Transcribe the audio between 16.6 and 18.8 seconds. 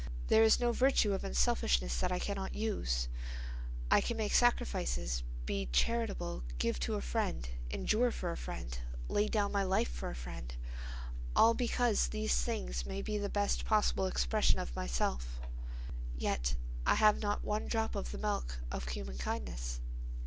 I have not one drop of the milk